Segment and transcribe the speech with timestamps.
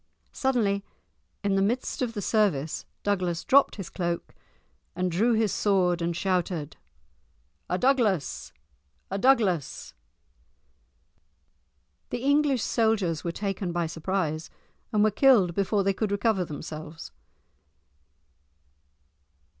[0.31, 0.83] Suddenly
[1.43, 4.33] in the midst of the service Douglas dropped his cloak
[4.95, 6.75] and drew his sword and shouted:
[7.69, 8.51] "A Douglas!
[9.11, 9.93] a Douglas!"
[12.09, 14.49] The English soldiers were taken by surprise,
[14.91, 17.11] and were killed before they could recover themselves.